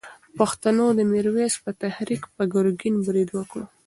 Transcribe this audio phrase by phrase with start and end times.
[0.37, 3.59] پښتنو د میرویس په تحریک پر ګرګین برید وکړ.